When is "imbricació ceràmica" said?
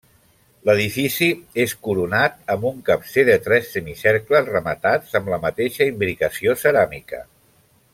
5.95-7.27